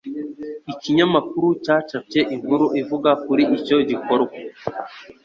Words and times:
Ikinyamakuru 0.71 1.47
cyacapye 1.65 2.19
inkuru 2.35 2.65
ivuga 2.81 3.09
kuri 3.23 3.43
icyo 3.57 3.77
gikorwa. 3.89 4.35